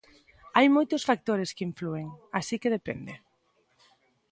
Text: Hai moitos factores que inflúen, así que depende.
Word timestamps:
Hai 0.57 0.67
moitos 0.75 1.05
factores 1.09 1.53
que 1.55 1.65
inflúen, 1.69 2.07
así 2.39 2.55
que 2.61 2.73
depende. 2.77 3.13